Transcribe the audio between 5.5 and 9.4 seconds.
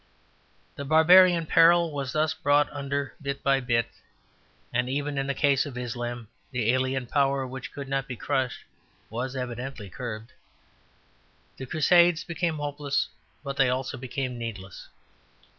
of Islam the alien power which could not be crushed was